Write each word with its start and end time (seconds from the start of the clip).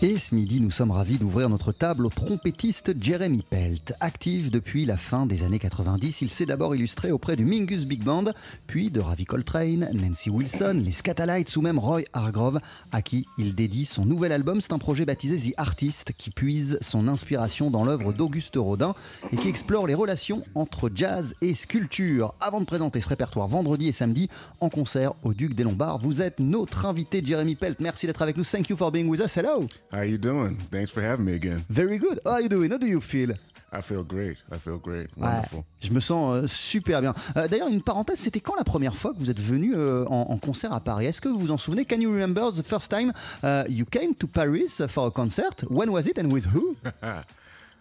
Et 0.00 0.16
ce 0.20 0.32
midi, 0.32 0.60
nous 0.60 0.70
sommes 0.70 0.92
ravis 0.92 1.18
d'ouvrir 1.18 1.48
notre 1.48 1.72
table 1.72 2.06
au 2.06 2.08
trompettiste 2.08 2.94
Jeremy 3.02 3.42
Pelt. 3.42 3.94
Actif 3.98 4.48
depuis 4.52 4.84
la 4.84 4.96
fin 4.96 5.26
des 5.26 5.42
années 5.42 5.58
90, 5.58 6.22
il 6.22 6.30
s'est 6.30 6.46
d'abord 6.46 6.76
illustré 6.76 7.10
auprès 7.10 7.34
du 7.34 7.44
Mingus 7.44 7.84
Big 7.84 8.04
Band, 8.04 8.26
puis 8.68 8.90
de 8.90 9.00
Ravi 9.00 9.24
Coltrane, 9.24 9.90
Nancy 9.92 10.30
Wilson, 10.30 10.82
les 10.84 10.92
Scatalites 10.92 11.56
ou 11.56 11.62
même 11.62 11.80
Roy 11.80 12.02
Hargrove, 12.12 12.60
à 12.92 13.02
qui 13.02 13.26
il 13.38 13.56
dédie 13.56 13.84
son 13.84 14.04
nouvel 14.04 14.30
album. 14.30 14.60
C'est 14.60 14.72
un 14.72 14.78
projet 14.78 15.04
baptisé 15.04 15.50
The 15.50 15.54
Artist 15.56 16.12
qui 16.16 16.30
puise 16.30 16.78
son 16.80 17.08
inspiration 17.08 17.68
dans 17.68 17.84
l'œuvre 17.84 18.12
d'Auguste 18.12 18.54
Rodin 18.54 18.94
et 19.32 19.36
qui 19.36 19.48
explore 19.48 19.88
les 19.88 19.94
relations 19.94 20.44
entre 20.54 20.92
jazz 20.94 21.34
et 21.40 21.54
sculpture. 21.54 22.34
Avant 22.40 22.60
de 22.60 22.66
présenter 22.66 23.00
ce 23.00 23.08
répertoire 23.08 23.48
vendredi 23.48 23.88
et 23.88 23.92
samedi 23.92 24.28
en 24.60 24.68
concert 24.68 25.14
au 25.24 25.34
Duc 25.34 25.54
des 25.54 25.64
Lombards, 25.64 25.98
vous 25.98 26.22
êtes 26.22 26.38
notre 26.38 26.86
invité 26.86 27.20
Jeremy 27.24 27.56
Pelt. 27.56 27.80
Merci 27.80 28.06
d'être 28.06 28.22
avec 28.22 28.36
nous. 28.36 28.44
Thank 28.44 28.68
you 28.68 28.76
for 28.76 28.92
being 28.92 29.08
with 29.08 29.18
us. 29.18 29.36
Hello. 29.36 29.66
How 29.90 30.02
you 30.02 30.18
doing? 30.18 30.56
Thanks 30.70 30.90
for 30.90 31.00
having 31.02 31.24
me 31.24 31.34
again. 31.34 31.64
Very 31.70 31.98
good. 31.98 32.20
How 32.24 32.32
are 32.32 32.40
you 32.42 32.48
doing? 32.48 32.70
How 32.70 32.76
do 32.78 32.86
you 32.86 33.00
feel? 33.00 33.30
I 33.72 33.80
feel 33.82 34.02
great. 34.04 34.36
I 34.52 34.56
feel 34.58 34.78
great. 34.78 35.08
Ouais, 35.16 35.26
Wonderful. 35.26 35.64
je 35.80 35.90
me 35.92 36.00
sens 36.00 36.36
euh, 36.36 36.46
super 36.46 37.00
bien. 37.00 37.14
Euh, 37.36 37.48
D'ailleurs, 37.48 37.68
une 37.68 37.82
parenthèse, 37.82 38.18
c'était 38.18 38.40
quand 38.40 38.54
la 38.56 38.64
première 38.64 38.96
fois 38.96 39.12
que 39.12 39.18
vous 39.18 39.30
êtes 39.30 39.40
venu 39.40 39.74
euh, 39.74 40.04
en, 40.06 40.26
en 40.30 40.38
concert 40.38 40.72
à 40.72 40.80
Paris? 40.80 41.06
Est-ce 41.06 41.20
que 41.20 41.28
vous 41.28 41.38
vous 41.38 41.50
en 41.50 41.58
souvenez? 41.58 41.84
Can 41.84 42.00
you 42.00 42.10
remember 42.10 42.50
the 42.52 42.62
first 42.62 42.90
time 42.90 43.12
uh, 43.42 43.64
you 43.68 43.84
came 43.86 44.14
to 44.14 44.26
Paris 44.26 44.80
for 44.88 45.06
a 45.06 45.10
concert? 45.10 45.64
When 45.70 45.90
was 45.90 46.06
it 46.06 46.18
and 46.18 46.30
with 46.32 46.46
who? 46.46 46.76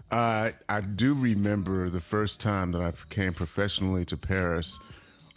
Uh, 0.10 0.52
I 0.70 0.80
do 0.80 1.14
remember 1.14 1.90
the 1.90 2.00
first 2.00 2.40
time 2.40 2.72
that 2.72 2.82
I 2.82 2.94
came 3.10 3.34
professionally 3.34 4.06
to 4.06 4.16
Paris 4.16 4.80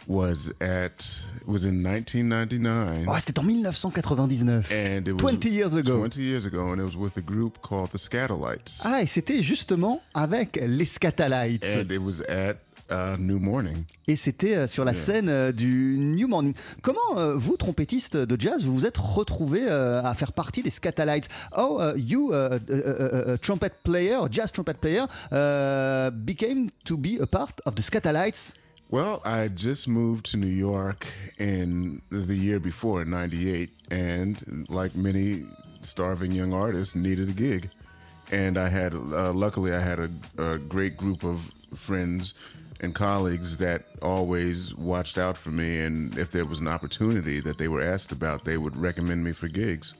was 0.07 0.51
at 0.59 1.27
was 1.45 1.65
in 1.65 1.83
1999. 1.83 3.05
oh, 3.07 3.15
C'était 3.19 3.39
en 3.39 3.43
1999. 3.43 4.65
And 4.71 5.07
it 5.07 5.13
was 5.13 5.21
20 5.21 5.49
years 5.49 5.75
ago. 5.75 5.99
20 5.99 6.21
years 6.21 6.45
ago, 6.45 6.71
and 6.71 6.77
it 6.79 6.85
was 6.85 6.95
with 6.95 7.17
a 7.17 7.21
group 7.21 7.59
called 7.61 7.91
the 7.91 7.97
Scatolites. 7.97 8.81
Ah, 8.83 9.01
et 9.01 9.07
c'était 9.07 9.41
justement 9.43 10.01
avec 10.13 10.59
les 10.65 10.85
Scatalites. 10.85 11.65
And 11.65 11.91
it 11.91 11.99
was 11.99 12.21
at 12.27 12.57
uh, 12.91 13.17
New 13.17 13.39
Morning. 13.39 13.83
Et 14.07 14.15
c'était 14.15 14.55
euh, 14.55 14.67
sur 14.67 14.83
la 14.83 14.93
scène 14.93 15.29
euh, 15.29 15.51
du 15.51 15.95
New 15.97 16.27
Morning. 16.27 16.53
Comment 16.81 16.99
euh, 17.17 17.35
vous, 17.35 17.55
trompettiste 17.55 18.17
de 18.17 18.39
jazz, 18.39 18.65
vous 18.65 18.73
vous 18.73 18.85
êtes 18.85 18.97
retrouvé 18.97 19.61
euh, 19.67 20.03
à 20.03 20.13
faire 20.13 20.33
partie 20.33 20.61
des 20.61 20.69
Scatalites 20.69 21.29
Oh, 21.57 21.79
uh, 21.79 21.97
you, 21.97 22.31
uh, 22.33 22.57
uh, 22.57 22.73
uh, 22.73 23.33
uh, 23.33 23.37
trumpet 23.37 23.71
player, 23.83 24.19
jazz 24.29 24.51
trumpet 24.51 24.73
player, 24.73 25.05
uh, 25.31 26.11
became 26.11 26.69
to 26.83 26.97
be 26.97 27.19
a 27.21 27.25
part 27.25 27.61
of 27.65 27.75
the 27.75 27.81
Scatalites. 27.81 28.53
Well, 28.91 29.21
I 29.23 29.47
just 29.47 29.87
moved 29.87 30.25
to 30.27 30.37
New 30.37 30.47
York 30.47 31.07
in 31.37 32.01
the 32.09 32.35
year 32.35 32.59
before, 32.59 33.03
in 33.03 33.09
98, 33.09 33.69
and 33.89 34.65
like 34.69 34.97
many 34.97 35.45
starving 35.81 36.33
young 36.33 36.51
artists, 36.51 36.93
needed 36.93 37.29
a 37.29 37.31
gig. 37.31 37.69
And 38.33 38.57
I 38.57 38.67
had, 38.67 38.93
uh, 38.93 39.31
luckily, 39.31 39.73
I 39.73 39.79
had 39.79 39.99
a, 39.99 40.09
a 40.37 40.57
great 40.57 40.97
group 40.97 41.23
of 41.23 41.39
friends 41.73 42.33
and 42.81 42.93
colleagues 42.93 43.55
that 43.57 43.85
always 44.01 44.75
watched 44.75 45.17
out 45.17 45.37
for 45.37 45.51
me. 45.51 45.79
And 45.79 46.17
if 46.17 46.31
there 46.31 46.43
was 46.43 46.59
an 46.59 46.67
opportunity 46.67 47.39
that 47.39 47.57
they 47.57 47.69
were 47.69 47.81
asked 47.81 48.11
about, 48.11 48.43
they 48.43 48.57
would 48.57 48.75
recommend 48.75 49.23
me 49.23 49.31
for 49.31 49.47
gigs. 49.47 49.93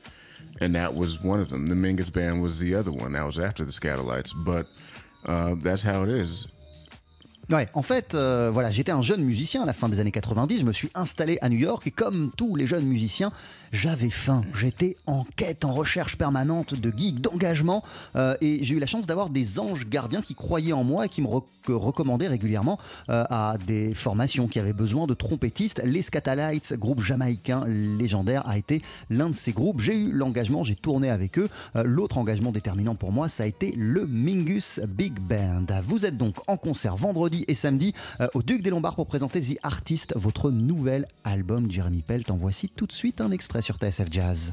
And 0.60 0.76
that 0.76 0.94
was 0.94 1.24
one 1.24 1.40
of 1.40 1.48
them. 1.48 1.68
The 1.68 1.76
Mingus 1.76 2.12
Band 2.12 2.44
was 2.44 2.60
the 2.60 2.76
other 2.76 2.92
one. 2.92 3.14
That 3.14 3.26
was 3.26 3.40
after 3.40 3.64
the 3.64 3.72
Scatolites. 3.72 4.34
But 4.36 4.68
uh, 5.26 5.56
that's 5.60 5.82
how 5.82 6.04
it 6.04 6.10
is. 6.10 6.48
Ouais, 7.52 7.68
en 7.74 7.82
fait, 7.82 8.16
euh, 8.16 8.50
voilà, 8.54 8.72
j'étais 8.72 8.94
un 8.94 9.02
jeune 9.02 9.24
musicien 9.24 9.64
à 9.64 9.66
la 9.66 9.74
fin 9.74 9.90
des 9.90 10.00
années 10.00 10.12
90, 10.12 10.62
je 10.62 10.66
me 10.66 10.72
suis 10.72 10.90
installé 10.96 11.38
à 11.42 11.50
New 11.50 11.58
York 11.58 11.86
et 11.86 11.92
comme 11.92 12.32
tous 12.38 12.56
les 12.56 12.66
jeunes 12.66 12.86
musiciens, 12.86 13.34
j'avais 13.72 14.10
faim. 14.10 14.44
J'étais 14.60 14.98
en 15.06 15.26
quête, 15.36 15.66
en 15.66 15.74
recherche 15.74 16.18
permanente 16.18 16.76
de 16.76 16.92
gigs, 16.96 17.20
d'engagement 17.22 17.84
euh, 18.16 18.36
et 18.42 18.64
j'ai 18.64 18.76
eu 18.76 18.80
la 18.80 18.88
chance 18.88 19.08
d'avoir 19.08 19.30
des 19.30 19.60
anges 19.60 19.88
gardiens 19.88 20.22
qui 20.22 20.36
croyaient 20.36 20.74
en 20.74 20.84
moi 20.84 21.06
et 21.06 21.10
qui 21.10 21.22
me 21.22 21.28
rec- 21.28 21.44
recommandaient 21.68 22.28
régulièrement 22.28 22.80
euh, 23.10 23.24
à 23.30 23.56
des 23.66 23.94
formations 23.94 24.48
qui 24.48 24.60
avaient 24.60 24.74
besoin 24.74 25.08
de 25.08 25.14
trompettistes. 25.14 25.82
Les 25.84 26.02
Scatalites, 26.02 26.74
groupe 26.74 27.02
jamaïcain 27.02 27.66
légendaire, 27.68 28.48
a 28.48 28.58
été 28.58 28.82
l'un 29.10 29.30
de 29.30 29.36
ces 29.36 29.52
groupes. 29.52 29.80
J'ai 29.82 29.96
eu 29.96 30.12
l'engagement, 30.12 30.64
j'ai 30.64 30.76
tourné 30.76 31.10
avec 31.10 31.40
eux. 31.40 31.50
Euh, 31.76 31.84
L'autre 31.84 32.18
engagement 32.18 32.52
déterminant 32.52 32.96
pour 32.96 33.12
moi, 33.12 33.30
ça 33.30 33.44
a 33.44 33.46
été 33.46 33.74
le 33.78 34.06
Mingus 34.06 34.80
Big 34.88 35.20
Band. 35.20 35.66
Vous 35.86 36.06
êtes 36.06 36.18
donc 36.18 36.36
en 36.48 36.58
concert 36.58 36.96
vendredi 36.96 37.46
et 37.48 37.56
samedi 37.56 37.94
au 38.34 38.42
Duc 38.42 38.62
des 38.62 38.70
Lombards 38.70 38.96
pour 38.96 39.08
présenter 39.08 39.40
The 39.40 39.58
Artist, 39.64 40.14
votre 40.16 40.52
nouvel 40.52 41.08
album 41.24 41.72
Jeremy 41.72 42.02
Pelt. 42.02 42.30
En 42.32 42.36
voici 42.36 42.70
tout 42.70 42.86
de 42.86 42.92
suite 42.92 43.22
un 43.22 43.32
extrait 43.32 43.61
sur 43.62 43.78
TSF 43.78 44.08
Jazz. 44.12 44.52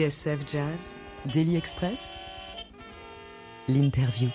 TSF 0.00 0.50
Jazz, 0.50 0.94
Daily 1.26 1.56
Express, 1.56 2.16
l'interview. 3.68 4.30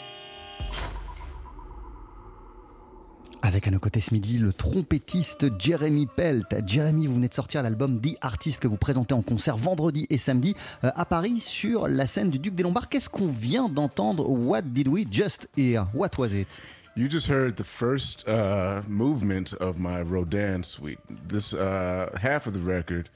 Avec 3.41 3.67
à 3.67 3.71
nos 3.71 3.79
côtés 3.79 3.99
ce 3.99 4.13
midi 4.13 4.37
le 4.37 4.53
trompettiste 4.53 5.47
Jeremy 5.59 6.05
Pelt. 6.05 6.45
Jeremy, 6.67 7.07
vous 7.07 7.15
venez 7.15 7.29
de 7.29 7.33
sortir 7.33 7.63
l'album 7.63 7.99
The 7.99 8.15
Artist 8.21 8.61
que 8.61 8.67
vous 8.67 8.77
présentez 8.77 9.15
en 9.15 9.23
concert 9.23 9.57
vendredi 9.57 10.05
et 10.11 10.19
samedi 10.19 10.53
euh, 10.83 10.91
à 10.95 11.03
Paris 11.03 11.39
sur 11.39 11.87
la 11.87 12.05
scène 12.05 12.29
du 12.29 12.37
Duc 12.37 12.53
des 12.53 12.61
Lombards. 12.61 12.87
Qu'est-ce 12.87 13.09
qu'on 13.09 13.29
vient 13.29 13.67
d'entendre? 13.67 14.29
What 14.29 14.61
did 14.65 14.87
we 14.87 15.03
just 15.11 15.47
hear? 15.57 15.87
What 15.95 16.19
was 16.19 16.35
it? 16.35 16.61
You 16.95 17.09
just 17.09 17.27
heard 17.27 17.55
the 17.55 17.65
first 17.65 18.23
uh, 18.27 18.83
movement 18.87 19.55
of 19.59 19.79
my 19.79 20.03
Rodin 20.03 20.61
suite. 20.61 20.99
This 21.27 21.53
uh, 21.53 22.11
half 22.21 22.45
of 22.45 22.53
the 22.53 22.63
record 22.63 23.09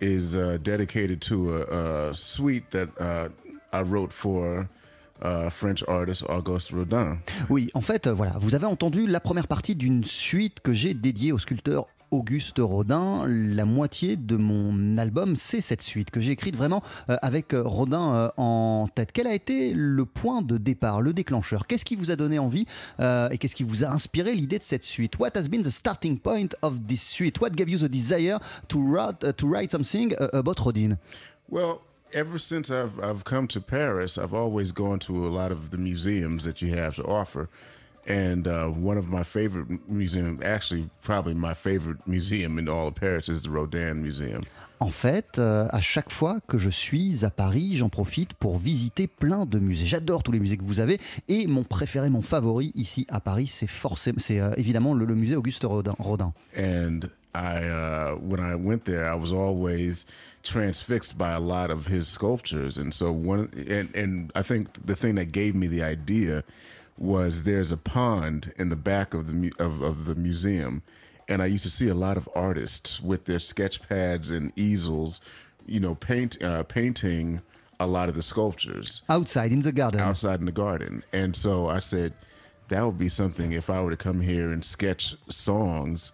is 0.00 0.34
uh, 0.34 0.58
dedicated 0.62 1.20
to 1.20 1.56
a, 1.56 2.10
a 2.10 2.14
suite 2.14 2.70
that 2.70 2.88
uh, 2.98 3.28
I 3.72 3.82
wrote 3.82 4.12
for 4.12 4.68
uh, 5.22 5.50
French 5.50 5.82
artist 5.86 6.24
Auguste 6.28 6.72
Rodin. 6.72 7.18
Oui, 7.48 7.70
en 7.74 7.80
fait, 7.80 8.06
euh, 8.06 8.14
voilà, 8.14 8.36
vous 8.40 8.54
avez 8.54 8.66
entendu 8.66 9.06
la 9.06 9.20
première 9.20 9.46
partie 9.46 9.74
d'une 9.74 10.04
suite 10.04 10.60
que 10.60 10.72
j'ai 10.72 10.94
dédiée 10.94 11.32
au 11.32 11.38
sculpteur 11.38 11.86
Auguste 12.10 12.58
Rodin. 12.58 13.24
La 13.26 13.64
moitié 13.64 14.16
de 14.16 14.36
mon 14.36 14.98
album, 14.98 15.36
c'est 15.36 15.60
cette 15.60 15.82
suite 15.82 16.10
que 16.10 16.20
j'ai 16.20 16.32
écrite 16.32 16.56
vraiment 16.56 16.82
euh, 17.08 17.16
avec 17.22 17.54
euh, 17.54 17.62
Rodin 17.62 18.14
euh, 18.14 18.28
en 18.36 18.88
tête. 18.94 19.10
Quel 19.12 19.26
a 19.26 19.34
été 19.34 19.72
le 19.74 20.04
point 20.04 20.42
de 20.42 20.58
départ, 20.58 21.00
le 21.00 21.12
déclencheur? 21.12 21.66
Qu'est-ce 21.66 21.84
qui 21.84 21.96
vous 21.96 22.10
a 22.10 22.16
donné 22.16 22.38
envie 22.38 22.66
et 22.98 23.38
qu'est-ce 23.38 23.54
qui 23.54 23.64
vous 23.64 23.84
a 23.84 23.88
inspiré 23.88 24.34
l'idée 24.34 24.58
de 24.58 24.64
cette 24.64 24.84
suite? 24.84 25.18
What 25.18 25.30
has 25.36 25.48
been 25.48 25.62
the 25.62 25.70
starting 25.70 26.18
point 26.18 26.48
of 26.62 26.86
this 26.86 27.02
suite? 27.02 27.40
What 27.40 27.50
gave 27.50 27.68
you 27.68 27.78
the 27.78 27.90
desire 27.90 28.38
to 28.68 28.78
write, 28.78 29.24
uh, 29.24 29.32
to 29.32 29.46
write 29.46 29.70
something 29.70 30.14
uh, 30.18 30.28
about 30.32 30.60
Rodin? 30.64 30.96
Well, 31.48 31.80
ever 32.12 32.38
since 32.38 32.70
I've 32.70 32.98
I've 33.02 33.24
come 33.24 33.46
to 33.48 33.60
Paris, 33.60 34.18
I've 34.18 34.34
always 34.34 34.72
gone 34.72 34.98
to 35.00 35.26
a 35.26 35.30
lot 35.30 35.52
of 35.52 35.70
the 35.70 35.78
museums 35.78 36.44
that 36.44 36.60
you 36.62 36.74
have 36.74 36.96
to 36.96 37.04
offer. 37.04 37.48
And 38.08 38.46
uh, 38.46 38.68
one 38.68 38.98
of 38.98 39.08
my 39.08 39.22
favorite 39.22 39.68
museums, 39.88 40.42
actually, 40.42 40.88
probably 41.02 41.34
my 41.34 41.54
favorite 41.54 41.98
museum 42.06 42.58
in 42.58 42.68
all 42.68 42.88
of 42.88 42.94
Paris, 42.94 43.28
is 43.28 43.42
the 43.42 43.50
Rodin 43.50 44.02
Museum. 44.02 44.44
En 44.82 44.90
fait, 44.90 45.38
euh, 45.38 45.68
à 45.70 45.82
chaque 45.82 46.10
fois 46.10 46.38
que 46.48 46.56
je 46.56 46.70
suis 46.70 47.26
à 47.26 47.30
Paris, 47.30 47.76
j'en 47.76 47.90
profite 47.90 48.32
pour 48.32 48.58
visiter 48.58 49.06
plein 49.06 49.44
de 49.44 49.58
musées. 49.58 49.84
J'adore 49.84 50.22
tous 50.22 50.32
les 50.32 50.40
musées 50.40 50.56
que 50.56 50.64
vous 50.64 50.80
avez 50.80 50.98
et 51.28 51.46
mon 51.46 51.64
préféré, 51.64 52.08
mon 52.08 52.22
favori 52.22 52.72
ici 52.74 53.06
à 53.10 53.20
Paris, 53.20 53.46
c'est 53.46 53.66
forcément, 53.68 54.18
c'est 54.18 54.40
euh, 54.40 54.52
évidemment 54.56 54.94
le, 54.94 55.04
le 55.04 55.14
musée 55.14 55.36
Auguste 55.36 55.64
Rodin. 55.64 55.94
Rodin. 55.98 56.32
And 56.56 57.10
I, 57.34 57.62
uh, 57.62 58.16
when 58.16 58.40
I 58.40 58.54
went 58.54 58.84
there, 58.84 59.04
I 59.04 59.14
was 59.14 59.32
always 59.32 60.06
transfixed 60.42 61.18
by 61.18 61.32
a 61.32 61.40
lot 61.40 61.70
of 61.70 61.86
his 61.86 62.08
sculptures. 62.08 62.78
And 62.78 62.90
so 62.90 63.12
one, 63.12 63.50
and 63.68 63.94
and 63.94 64.32
I 64.34 64.42
think 64.42 64.68
the 64.82 64.96
thing 64.96 65.16
that 65.16 65.30
gave 65.30 65.54
me 65.54 65.68
the 65.68 65.82
idea 65.82 66.42
was 67.00 67.42
there's 67.44 67.72
a 67.72 67.76
pond 67.76 68.52
in 68.58 68.68
the 68.68 68.76
back 68.76 69.14
of 69.14 69.26
the 69.26 69.52
of, 69.58 69.80
of 69.80 70.04
the 70.04 70.14
museum, 70.14 70.82
and 71.28 71.42
I 71.42 71.46
used 71.46 71.64
to 71.64 71.70
see 71.70 71.88
a 71.88 71.94
lot 71.94 72.16
of 72.16 72.28
artists 72.34 73.00
with 73.00 73.24
their 73.24 73.38
sketch 73.40 73.82
pads 73.88 74.30
and 74.30 74.52
easels, 74.56 75.20
you 75.66 75.80
know, 75.80 75.94
paint 75.94 76.40
uh, 76.42 76.62
painting 76.64 77.40
a 77.80 77.86
lot 77.86 78.10
of 78.10 78.14
the 78.14 78.22
sculptures 78.22 79.02
Outside 79.08 79.52
in 79.52 79.62
the 79.62 79.72
garden. 79.72 80.00
outside 80.00 80.38
in 80.40 80.46
the 80.46 80.52
garden. 80.52 81.02
And 81.14 81.34
so 81.34 81.68
I 81.68 81.78
said, 81.80 82.12
that 82.68 82.84
would 82.84 82.98
be 82.98 83.08
something 83.08 83.52
if 83.52 83.70
I 83.70 83.80
were 83.82 83.90
to 83.90 83.96
come 83.96 84.20
here 84.20 84.52
and 84.52 84.62
sketch 84.62 85.16
songs, 85.30 86.12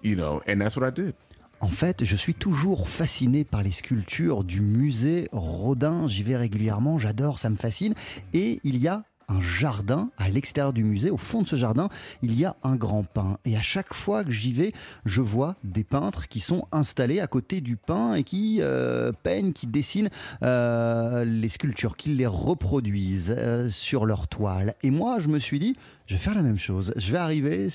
you 0.00 0.14
know, 0.14 0.40
and 0.46 0.60
that's 0.60 0.76
what 0.76 0.86
I 0.86 0.90
did. 0.90 1.14
En 1.60 1.68
fait, 1.68 2.04
je 2.04 2.16
suis 2.16 2.34
toujours 2.34 2.88
fasciné 2.88 3.44
par 3.44 3.62
les 3.62 3.70
sculptures 3.70 4.42
du 4.42 4.60
musée 4.60 5.28
Rodin. 5.32 6.08
J'y 6.08 6.24
vais 6.24 6.36
régulièrement, 6.36 6.98
j'adore, 6.98 7.38
ça 7.38 7.48
me 7.50 7.56
fascine. 7.56 7.94
Et 8.34 8.60
il 8.64 8.76
y 8.78 8.88
a 8.88 9.04
un 9.28 9.40
jardin 9.40 10.10
à 10.18 10.28
l'extérieur 10.28 10.72
du 10.72 10.84
musée. 10.84 11.10
Au 11.10 11.16
fond 11.16 11.42
de 11.42 11.48
ce 11.48 11.56
jardin, 11.56 11.88
il 12.22 12.38
y 12.38 12.44
a 12.44 12.56
un 12.62 12.76
grand 12.76 13.04
pin. 13.04 13.38
Et 13.44 13.56
à 13.56 13.62
chaque 13.62 13.94
fois 13.94 14.24
que 14.24 14.30
j'y 14.30 14.52
vais, 14.52 14.72
je 15.04 15.20
vois 15.20 15.56
des 15.64 15.84
peintres 15.84 16.28
qui 16.28 16.40
sont 16.40 16.66
installés 16.72 17.20
à 17.20 17.26
côté 17.26 17.60
du 17.60 17.76
pin 17.76 18.14
et 18.14 18.24
qui 18.24 18.58
euh, 18.60 19.12
peignent, 19.22 19.52
qui 19.52 19.66
dessinent 19.66 20.10
euh, 20.42 21.24
les 21.24 21.48
sculptures, 21.48 21.96
qui 21.96 22.10
les 22.10 22.26
reproduisent 22.26 23.34
euh, 23.36 23.68
sur 23.68 24.06
leur 24.06 24.28
toile. 24.28 24.74
Et 24.82 24.90
moi, 24.90 25.20
je 25.20 25.28
me 25.28 25.38
suis 25.38 25.58
dit, 25.58 25.76
je 26.06 26.14
vais 26.14 26.20
faire 26.20 26.34
la 26.34 26.42
même 26.42 26.58
chose. 26.58 26.92
Je 26.96 27.12
vais 27.12 27.18
arriver 27.18 27.68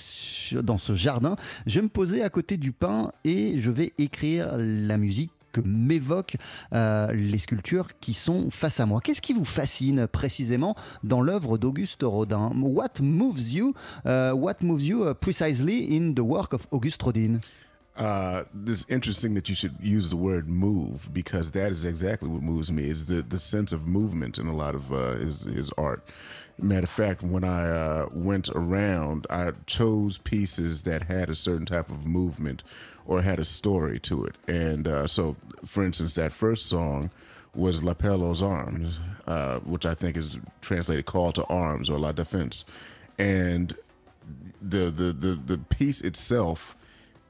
dans 0.62 0.78
ce 0.78 0.96
jardin, 0.96 1.36
je 1.66 1.80
vais 1.80 1.84
me 1.84 1.90
poser 1.90 2.24
à 2.24 2.30
côté 2.30 2.58
du 2.58 2.72
pin 2.72 3.12
et 3.24 3.60
je 3.60 3.72
vais 3.72 3.94
écrire 3.98 4.52
la 4.58 4.98
musique 4.98 5.32
que 5.52 5.62
m'évoquent 5.62 6.38
euh, 6.74 7.12
les 7.14 7.40
sculptures 7.40 7.88
qui 8.00 8.14
sont 8.14 8.50
face 8.52 8.80
à 8.80 8.86
moi. 8.86 9.02
Qu'est-ce 9.02 9.22
qui 9.22 9.34
vous 9.34 9.46
fascine 9.46 10.08
précisément 10.08 10.76
dans 11.04 11.22
l'œuvre 11.22 11.58
d'Auguste 11.58 12.04
Rodin? 12.04 12.52
What 12.56 13.02
moves 13.02 13.54
you 13.54 13.74
uh, 14.06 14.34
What 14.34 14.62
moves 14.62 14.88
you 14.88 15.04
uh, 15.04 15.14
precisely 15.14 15.96
in 15.96 16.14
the 16.14 16.22
work 16.22 16.54
of 16.54 16.68
Auguste 16.72 17.02
Rodin? 17.04 17.40
Uh, 17.98 18.44
it's 18.68 18.86
interesting 18.90 19.34
that 19.34 19.50
you 19.50 19.56
should 19.56 19.76
use 19.82 20.10
the 20.12 20.16
word 20.16 20.48
move 20.48 21.12
because 21.12 21.52
that 21.52 21.72
is 21.72 21.84
exactly 21.84 22.30
what 22.30 22.44
moves 22.44 22.72
me 22.72 22.88
is 22.88 23.08
the, 23.08 23.24
the 23.24 23.40
sense 23.40 23.72
of 23.72 23.88
movement 23.88 24.38
in 24.38 24.46
a 24.46 24.56
lot 24.56 24.76
of 24.76 24.94
uh, 24.94 25.16
his, 25.16 25.42
his 25.42 25.72
art. 25.80 26.04
Matter 26.60 26.84
of 26.84 26.90
fact, 26.90 27.24
when 27.24 27.44
I 27.44 27.70
uh, 27.70 28.06
went 28.14 28.50
around, 28.50 29.26
I 29.32 29.52
chose 29.66 30.20
pieces 30.20 30.84
that 30.84 31.04
had 31.04 31.30
a 31.30 31.36
certain 31.36 31.66
type 31.66 31.90
of 31.90 32.06
movement 32.06 32.64
or 33.08 33.22
had 33.22 33.40
a 33.40 33.46
story 33.46 34.00
to 34.00 34.26
it. 34.26 34.36
And 34.48 34.88
uh, 34.88 35.08
so, 35.08 35.36
for 35.66 35.84
instance, 35.84 36.14
that 36.16 36.32
first 36.32 36.68
song 36.68 37.10
was 37.56 37.82
L'appel 37.82 38.22
aux 38.24 38.46
armes, 38.46 39.00
uh, 39.26 39.60
which 39.60 39.86
I 39.86 39.96
think 39.96 40.18
is 40.18 40.38
translated 40.62 41.06
call 41.06 41.32
to 41.32 41.44
arms 41.46 41.90
or 41.90 41.98
La 41.98 42.12
Défense. 42.12 42.66
And 43.18 43.76
the, 44.62 44.92
the, 44.92 45.14
the, 45.14 45.40
the 45.46 45.58
piece 45.58 46.02
itself 46.02 46.76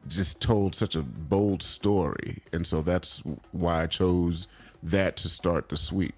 just 0.07 0.41
told 0.41 0.73
such 0.73 0.95
a 0.95 1.01
bold 1.01 1.61
story. 1.61 2.41
And 2.51 2.65
so 2.65 2.81
that's 2.81 3.21
why 3.51 3.83
I 3.83 3.87
chose 3.87 4.47
that 4.83 5.15
to 5.17 5.29
start 5.29 5.69
the 5.69 5.77
suite. 5.77 6.15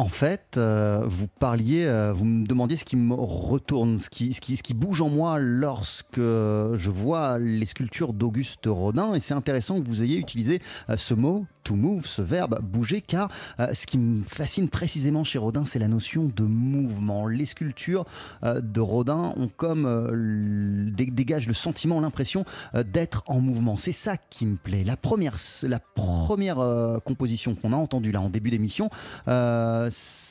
En 0.00 0.08
fait, 0.08 0.56
euh, 0.56 1.02
vous 1.04 1.28
parliez, 1.28 1.84
euh, 1.84 2.12
vous 2.12 2.24
me 2.24 2.44
demandiez 2.44 2.76
ce 2.76 2.84
qui 2.84 2.96
me 2.96 3.14
retourne, 3.14 4.00
ce 4.00 4.10
qui, 4.10 4.74
bouge 4.74 5.00
en 5.00 5.08
moi 5.08 5.38
lorsque 5.38 6.18
je 6.18 6.90
vois 6.90 7.38
les 7.38 7.66
sculptures 7.66 8.12
d'Auguste 8.12 8.66
Rodin. 8.66 9.14
Et 9.14 9.20
c'est 9.20 9.34
intéressant 9.34 9.80
que 9.80 9.86
vous 9.86 10.02
ayez 10.02 10.18
utilisé 10.18 10.60
euh, 10.90 10.96
ce 10.96 11.14
mot, 11.14 11.46
to 11.64 11.74
move, 11.74 12.06
ce 12.06 12.22
verbe 12.22 12.60
bouger, 12.62 13.00
car 13.00 13.30
euh, 13.58 13.72
ce 13.72 13.86
qui 13.86 13.98
me 13.98 14.22
fascine 14.24 14.68
précisément 14.68 15.24
chez 15.24 15.38
Rodin, 15.38 15.64
c'est 15.64 15.78
la 15.78 15.88
notion 15.88 16.30
de 16.34 16.44
mouvement. 16.44 17.26
Les 17.26 17.46
sculptures 17.46 18.04
euh, 18.44 18.60
de 18.60 18.80
Rodin 18.80 19.32
ont 19.36 19.48
comme 19.48 19.86
euh, 19.86 20.10
le 20.12 21.54
sentiment, 21.54 22.00
l'impression 22.00 22.44
euh, 22.74 22.82
d'être 22.82 23.24
en 23.26 23.40
mouvement. 23.40 23.76
C'est 23.76 23.92
ça 23.92 24.16
qui 24.16 24.46
me 24.46 24.56
plaît. 24.56 24.84
La 24.84 24.96
première, 24.96 25.36
la 25.62 25.80
première 25.80 26.56
composition 27.04 27.54
qu'on 27.54 27.72
a 27.72 27.76
entendue 27.76 28.12
là 28.12 28.20
en 28.20 28.28
début 28.28 28.50
d'émission, 28.50 28.90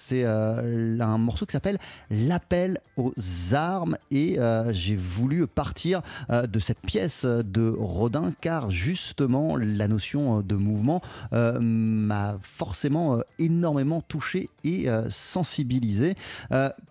c'est 0.07 0.23
euh, 0.25 0.99
un 0.99 1.17
morceau 1.17 1.45
qui 1.45 1.53
s'appelle 1.53 1.77
L'appel 2.09 2.79
aux 2.97 3.13
armes 3.53 3.97
et 4.11 4.37
euh, 4.37 4.73
j'ai 4.73 4.97
voulu 4.97 5.47
partir 5.47 6.01
euh, 6.29 6.45
de 6.45 6.59
cette 6.59 6.79
pièce 6.79 7.25
de 7.25 7.73
Rodin 7.77 8.33
car 8.41 8.69
justement 8.69 9.55
la 9.55 9.87
notion 9.87 10.41
de 10.41 10.55
mouvement 10.55 11.01
m'a 11.31 12.37
forcément 12.41 13.19
énormément 13.39 14.01
touché 14.01 14.49
et 14.63 14.87
sensibilisé. 15.09 16.15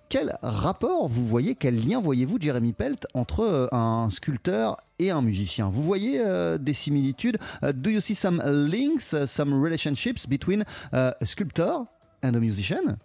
Quel 0.08 0.36
rapport 0.42 1.08
vous 1.08 1.26
voyez, 1.26 1.54
quel 1.54 1.76
lien 1.86 2.00
voyez-vous, 2.00 2.38
Jeremy 2.40 2.72
Pelt, 2.72 3.06
entre 3.14 3.68
un 3.72 4.10
sculpteur 4.10 4.76
et 4.98 5.10
un 5.10 5.22
musicien? 5.22 5.68
Vous 5.70 5.82
voyez 5.82 6.22
des 6.58 6.74
similitudes? 6.74 7.38
Do 7.62 7.90
you 7.90 8.00
see 8.00 8.14
some 8.14 8.42
links, 8.44 9.14
some 9.26 9.54
relationships 9.62 10.26
between 10.28 10.64
uh, 10.92 11.12
sculptor 11.24 11.86
and 12.22 12.36
a 12.36 12.40
musician 12.40 13.00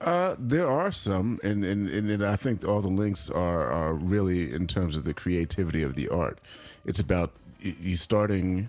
Uh, 0.00 0.34
there 0.36 0.68
are 0.68 0.90
some, 0.90 1.38
and, 1.44 1.64
and, 1.64 1.88
and, 1.88 2.24
I 2.24 2.34
think 2.34 2.64
all 2.64 2.80
the 2.80 2.88
links 2.88 3.30
are, 3.30 3.70
are 3.70 3.94
really 3.94 4.52
in 4.52 4.66
terms 4.66 4.96
of 4.96 5.04
the 5.04 5.14
creativity 5.14 5.84
of 5.84 5.94
the 5.94 6.08
art. 6.08 6.40
It's 6.84 6.98
about 6.98 7.30
you 7.60 7.96
starting 7.96 8.68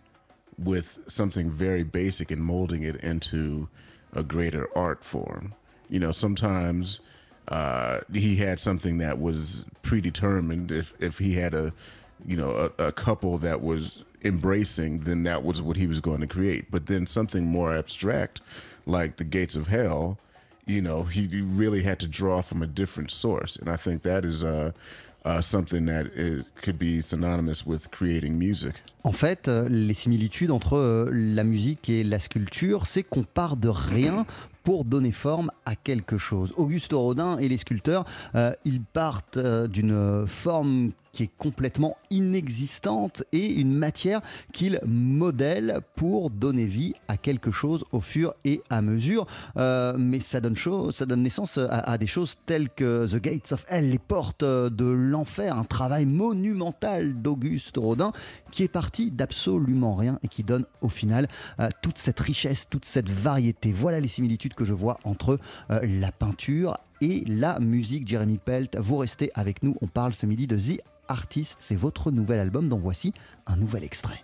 with 0.58 1.04
something 1.08 1.50
very 1.50 1.84
basic 1.84 2.30
and 2.30 2.44
molding 2.44 2.84
it 2.84 2.98
into 2.98 3.68
a 4.14 4.24
greater 4.24 4.68
art 4.78 5.04
form. 5.04 5.56
You 5.90 6.00
know, 6.00 6.12
sometimes 6.12 7.00
uh, 7.48 8.02
he 8.12 8.36
had 8.36 8.60
something 8.60 9.00
that 9.00 9.20
was 9.20 9.66
predetermined. 9.82 10.72
If 10.72 10.94
if 11.00 11.18
he 11.18 11.34
had 11.34 11.54
a, 11.54 11.74
you 12.26 12.38
know, 12.38 12.72
a, 12.78 12.88
a 12.88 12.92
couple 12.92 13.38
that 13.40 13.62
was 13.62 14.04
embracing, 14.24 15.00
then 15.00 15.24
that 15.24 15.44
was 15.44 15.62
what 15.62 15.78
he 15.78 15.88
was 15.88 16.00
going 16.00 16.22
to 16.22 16.28
create. 16.28 16.72
But 16.72 16.86
then 16.86 17.06
something 17.06 17.46
more 17.46 17.76
abstract, 17.76 18.42
like 18.86 19.18
the 19.18 19.24
Gates 19.24 19.56
of 19.56 19.68
Hell, 19.68 20.18
you 20.66 20.82
know, 20.82 21.04
he 21.04 21.42
really 21.42 21.84
had 21.84 22.00
to 22.00 22.08
draw 22.08 22.42
from 22.42 22.62
a 22.62 22.68
different 22.68 23.12
source, 23.12 23.58
and 23.58 23.70
I 23.70 23.78
think 23.78 24.04
that 24.04 24.24
is 24.26 24.44
uh, 24.44 24.72
uh, 25.26 25.42
something 25.42 25.86
that 25.86 26.08
it 26.16 26.46
could 26.62 26.78
be 26.78 27.02
synonymous 27.02 27.66
with 27.66 27.92
creating 27.92 28.38
music. 28.38 28.76
En 29.04 29.12
fait, 29.12 29.48
euh, 29.48 29.68
les 29.70 29.94
similitudes 29.94 30.52
entre 30.52 30.78
euh, 30.78 31.10
la 31.12 31.44
musique 31.44 31.90
et 31.90 32.04
la 32.04 32.20
sculpture, 32.20 32.86
c'est 32.86 33.04
qu'on 33.04 33.24
part 33.24 33.58
de 33.58 33.68
rien 33.68 34.26
pour 34.64 34.86
donner 34.86 35.12
forme 35.12 35.52
à 35.66 35.76
quelque 35.76 36.18
chose. 36.18 36.54
Auguste 36.58 36.94
Rodin 36.94 37.38
et 37.38 37.48
les 37.50 37.58
sculpteurs, 37.58 38.06
euh, 38.36 38.54
ils 38.66 38.82
partent 38.82 39.38
euh, 39.38 39.68
d'une 39.68 40.26
forme 40.26 40.92
qui 41.12 41.24
est 41.24 41.32
complètement 41.38 41.96
inexistante 42.10 43.24
et 43.32 43.54
une 43.54 43.72
matière 43.72 44.22
qu'ils 44.52 44.80
modèlent 44.84 45.82
pour 45.96 46.32
donner 46.32 46.66
vie 46.66 46.96
à 47.08 47.18
quelque 47.18 47.52
chose 47.52 47.86
au 47.92 48.02
fur 48.02 48.34
et 48.46 48.64
à 48.72 48.82
mesure. 48.82 49.28
Euh, 49.58 49.94
mais 49.96 50.20
ça 50.20 50.42
donne, 50.42 50.56
ça 50.92 51.06
donne 51.06 51.22
naissance 51.22 51.60
à, 51.60 52.00
des 52.00 52.08
choses 52.08 52.38
telles 52.48 52.68
que 52.68 53.06
The 53.06 53.22
Gates 53.22 53.52
of 53.52 53.64
Hell, 53.70 53.92
les 53.92 54.00
portes 54.00 54.44
de 54.44 54.86
l'enfer, 54.86 55.56
un 55.56 55.66
travail 55.66 56.08
monumental 56.08 57.22
d'Auguste 57.22 57.78
Rodin 57.78 58.12
qui 58.50 58.64
est 58.64 58.68
parti 58.68 59.12
d'absolument 59.12 59.94
rien 59.94 60.18
et 60.24 60.28
qui 60.28 60.42
donne 60.42 60.66
au 60.82 60.90
final 60.90 61.28
toute 61.84 62.00
cette 62.00 62.20
richesse, 62.20 62.68
toute 62.68 62.86
cette 62.86 63.10
variété. 63.10 63.72
Voilà 63.72 64.00
les 64.00 64.08
similitudes 64.08 64.53
que 64.56 64.66
je 64.66 64.74
vois 64.74 65.00
entre 65.04 65.40
euh, 65.72 65.80
la 65.84 66.12
peinture 66.12 66.78
et 67.02 67.24
la 67.28 67.60
musique. 67.60 68.08
Jeremy 68.08 68.38
Pelt, 68.38 68.78
vous 68.80 68.98
restez 68.98 69.32
avec 69.36 69.64
nous. 69.64 69.76
On 69.82 69.88
parle 69.88 70.14
ce 70.14 70.26
midi 70.26 70.48
de 70.48 70.58
The 70.58 70.82
Artist. 71.08 71.58
C'est 71.60 71.76
votre 71.76 72.12
nouvel 72.12 72.40
album 72.40 72.70
dont 72.70 72.80
voici 72.80 73.14
un 73.48 73.56
nouvel 73.56 73.84
extrait. 73.84 74.24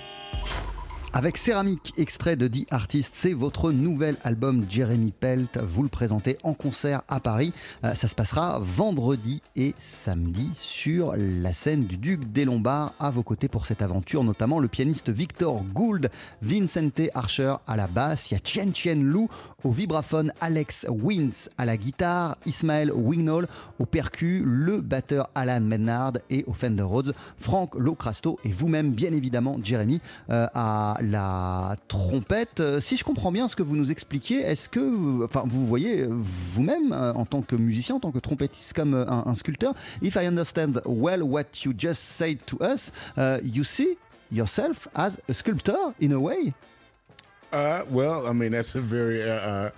Avec 1.13 1.35
Céramique, 1.35 1.91
extrait 1.97 2.37
de 2.37 2.47
The 2.47 2.71
Artist, 2.71 3.11
c'est 3.15 3.33
votre 3.33 3.73
nouvel 3.73 4.15
album 4.23 4.65
Jeremy 4.69 5.11
Pelt. 5.11 5.57
Vous 5.57 5.83
le 5.83 5.89
présentez 5.89 6.37
en 6.43 6.53
concert 6.53 7.01
à 7.09 7.19
Paris. 7.19 7.51
Euh, 7.83 7.95
ça 7.95 8.07
se 8.07 8.15
passera 8.15 8.59
vendredi 8.61 9.41
et 9.57 9.75
samedi 9.77 10.49
sur 10.53 11.13
la 11.17 11.51
scène 11.51 11.83
du 11.83 11.97
Duc 11.97 12.31
des 12.31 12.45
Lombards. 12.45 12.93
À 12.97 13.09
vos 13.11 13.23
côtés 13.23 13.49
pour 13.49 13.65
cette 13.65 13.81
aventure, 13.81 14.23
notamment 14.23 14.59
le 14.59 14.69
pianiste 14.69 15.09
Victor 15.09 15.61
Gould, 15.73 16.09
Vincente 16.41 17.01
Archer 17.13 17.55
à 17.67 17.75
la 17.75 17.87
basse, 17.87 18.31
il 18.31 18.35
y 18.35 18.37
a 18.37 18.41
Chien 18.41 18.71
Chien 18.73 18.95
Lou 18.95 19.27
au 19.65 19.71
vibraphone, 19.71 20.31
Alex 20.39 20.85
Wins 20.89 21.49
à 21.57 21.65
la 21.65 21.75
guitare, 21.75 22.37
Ismaël 22.45 22.89
Wignall 22.91 23.47
au 23.79 23.85
percu, 23.85 24.43
le 24.45 24.79
batteur 24.79 25.29
Alan 25.35 25.59
Menard 25.59 26.13
et 26.29 26.45
au 26.47 26.53
Fender 26.53 26.83
Rhodes, 26.83 27.13
Franck 27.37 27.75
Locrasto 27.75 28.39
et 28.45 28.51
vous-même, 28.53 28.91
bien 28.91 29.11
évidemment, 29.11 29.57
Jeremy, 29.61 29.99
euh, 30.29 30.47
à 30.53 30.97
la 31.01 31.75
trompette. 31.87 32.59
Euh, 32.59 32.79
Si 32.79 32.97
je 32.97 33.03
comprends 33.03 33.31
bien 33.31 33.47
ce 33.47 33.55
que 33.55 33.63
vous 33.63 33.75
nous 33.75 33.91
expliquiez, 33.91 34.41
est-ce 34.41 34.69
que 34.69 35.23
enfin, 35.23 35.43
vous 35.45 35.65
voyez 35.65 36.01
euh, 36.01 36.07
vous-même 36.09 36.93
euh, 36.93 37.13
en 37.13 37.25
tant 37.25 37.41
que 37.41 37.55
musicien, 37.55 37.95
en 37.95 37.99
tant 37.99 38.11
que 38.11 38.19
trompettiste 38.19 38.73
comme 38.73 38.93
un, 38.93 39.23
un 39.25 39.35
sculpteur, 39.35 39.73
if 40.01 40.15
I 40.15 40.27
understand 40.27 40.81
well 40.85 41.23
what 41.23 41.63
you 41.63 41.73
just 41.77 42.01
said 42.01 42.37
to 42.45 42.57
us, 42.61 42.91
uh, 43.17 43.39
you 43.43 43.63
see 43.63 43.97
yourself 44.31 44.87
as 44.95 45.19
a 45.29 45.33
sculptor 45.33 45.93
in 45.99 46.13
a 46.13 46.19
way? 46.19 46.53
Uh, 47.51 47.83
well, 47.89 48.27
I 48.27 48.33
mean, 48.33 48.51
that's 48.51 48.75
a 48.75 48.81
very 48.81 49.23
uh, 49.23 49.35
uh, 49.35 49.69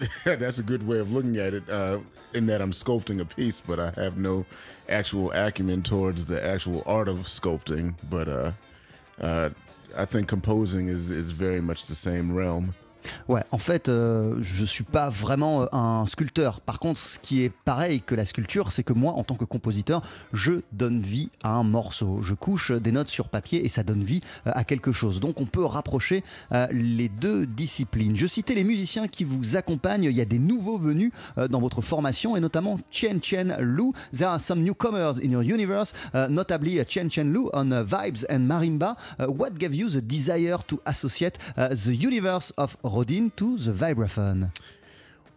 that's 0.24 0.58
a 0.58 0.64
good 0.64 0.86
way 0.86 0.98
of 0.98 1.12
looking 1.12 1.36
at 1.36 1.54
it. 1.54 1.68
Uh, 1.68 1.98
in 2.34 2.46
that 2.46 2.60
I'm 2.60 2.72
sculpting 2.72 3.20
a 3.20 3.24
piece, 3.24 3.60
but 3.60 3.78
I 3.78 3.92
have 3.96 4.16
no 4.16 4.44
actual 4.88 5.30
acumen 5.32 5.82
towards 5.82 6.24
the 6.26 6.44
actual 6.44 6.82
art 6.86 7.08
of 7.08 7.26
sculpting. 7.26 7.94
But 8.08 8.28
uh, 8.28 8.52
uh, 9.20 9.50
I 9.96 10.04
think 10.04 10.28
composing 10.28 10.88
is 10.88 11.10
is 11.10 11.32
very 11.32 11.60
much 11.60 11.84
the 11.84 11.94
same 11.94 12.32
realm. 12.32 12.74
Ouais, 13.28 13.42
en 13.50 13.58
fait, 13.58 13.88
euh, 13.88 14.36
je 14.40 14.64
suis 14.64 14.84
pas 14.84 15.10
vraiment 15.10 15.62
euh, 15.62 15.66
un 15.72 16.06
sculpteur. 16.06 16.60
Par 16.60 16.78
contre, 16.78 17.00
ce 17.00 17.18
qui 17.18 17.42
est 17.42 17.52
pareil 17.64 18.00
que 18.00 18.14
la 18.14 18.24
sculpture, 18.24 18.70
c'est 18.70 18.82
que 18.82 18.92
moi, 18.92 19.12
en 19.12 19.24
tant 19.24 19.34
que 19.34 19.44
compositeur, 19.44 20.02
je 20.32 20.62
donne 20.72 21.00
vie 21.00 21.30
à 21.42 21.50
un 21.50 21.62
morceau. 21.62 22.20
Je 22.22 22.34
couche 22.34 22.72
des 22.72 22.92
notes 22.92 23.08
sur 23.08 23.28
papier 23.28 23.64
et 23.64 23.68
ça 23.68 23.82
donne 23.82 24.02
vie 24.02 24.20
euh, 24.46 24.52
à 24.54 24.64
quelque 24.64 24.92
chose. 24.92 25.20
Donc, 25.20 25.40
on 25.40 25.46
peut 25.46 25.64
rapprocher 25.64 26.24
euh, 26.52 26.66
les 26.72 27.08
deux 27.08 27.46
disciplines. 27.46 28.16
Je 28.16 28.26
citais 28.26 28.54
les 28.54 28.64
musiciens 28.64 29.08
qui 29.08 29.24
vous 29.24 29.56
accompagnent. 29.56 30.04
Il 30.04 30.12
y 30.12 30.20
a 30.20 30.26
des 30.26 30.38
nouveaux 30.38 30.78
venus 30.78 31.12
dans 31.50 31.60
votre 31.60 31.80
formation 31.80 32.36
et 32.36 32.40
notamment 32.40 32.78
Chen 32.90 33.22
Chen 33.22 33.56
Lu. 33.60 33.92
There 34.12 34.28
are 34.28 34.40
some 34.40 34.62
newcomers 34.62 35.18
in 35.22 35.30
your 35.30 35.42
universe, 35.42 35.92
notably 36.28 36.84
Chen 36.86 37.10
Chen 37.10 37.32
Lu 37.32 37.48
on 37.52 37.72
uh, 37.72 37.84
vibes 37.84 38.24
and 38.28 38.40
marimba. 38.40 38.96
Uh, 39.18 39.26
what 39.26 39.58
gave 39.58 39.74
you 39.74 39.88
the 39.88 40.00
desire 40.00 40.58
to 40.66 40.80
associate 40.86 41.38
uh, 41.56 41.68
the 41.68 41.94
universe 41.94 42.52
of 42.56 42.76
Rodin 42.92 43.30
to 43.36 43.56
the 43.58 43.72
vibraphone? 43.72 44.50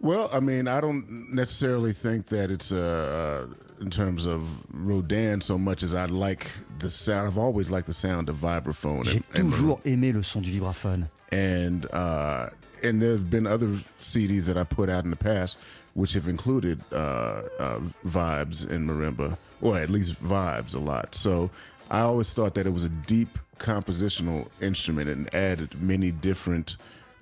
Well, 0.02 0.30
I 0.34 0.40
mean, 0.40 0.68
I 0.68 0.82
don't 0.82 1.34
necessarily 1.34 1.94
think 1.94 2.28
that 2.28 2.52
it's 2.52 2.72
uh, 2.72 3.48
uh, 3.50 3.82
in 3.82 3.90
terms 3.90 4.26
of 4.26 4.42
Rodin 4.74 5.42
so 5.42 5.58
much 5.58 5.82
as 5.84 5.94
I 5.94 6.06
like 6.06 6.52
the 6.80 6.90
sound. 6.90 7.28
I've 7.28 7.38
always 7.38 7.70
liked 7.72 7.88
the 7.88 7.94
sound 7.94 8.30
of 8.30 8.38
vibraphone. 8.38 9.06
J'ai 9.06 9.18
and- 9.18 9.24
and 9.36 9.54
toujours 9.54 9.80
aimé 9.84 10.14
le 10.14 10.24
son 10.24 10.42
du 10.42 10.52
vibraphone. 10.52 11.08
and 11.32 11.86
uh, 11.94 12.50
and 12.84 13.02
there 13.02 13.12
have 13.12 13.30
been 13.30 13.48
other 13.48 13.68
CDs 14.00 14.46
that 14.46 14.58
I 14.58 14.64
put 14.64 14.90
out 14.90 15.06
in 15.06 15.10
the 15.10 15.16
past 15.16 15.58
which 15.94 16.12
have 16.12 16.28
included 16.28 16.84
uh, 16.92 17.42
uh, 17.58 17.80
vibes 18.06 18.70
in 18.70 18.86
marimba, 18.86 19.38
or 19.62 19.78
at 19.80 19.90
least 19.90 20.22
vibes 20.22 20.76
a 20.76 20.78
lot. 20.78 21.16
So 21.16 21.50
I 21.90 22.02
always 22.02 22.34
thought 22.34 22.54
that 22.56 22.68
it 22.68 22.74
was 22.74 22.84
a 22.84 22.90
deep 22.90 23.40
compositional 23.60 24.50
instrument 24.60 25.10
and 25.10 25.34
added 25.34 25.82
many 25.82 26.12
different 26.12 26.76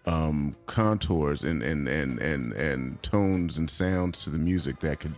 um, 0.06 0.56
contours 0.66 1.44
and 1.44 1.62
and, 1.64 1.88
and 1.88 2.20
and 2.20 2.54
and 2.54 3.02
tones 3.04 3.58
and 3.58 3.70
sounds 3.70 4.24
to 4.24 4.30
the 4.30 4.38
music 4.38 4.80
that 4.80 5.00
could 5.00 5.16